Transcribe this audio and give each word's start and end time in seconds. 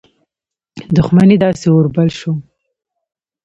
دښمنۍ 0.95 1.37
داسي 1.43 1.67
اور 1.73 1.85
بل 1.95 2.09
شو. 2.19 2.31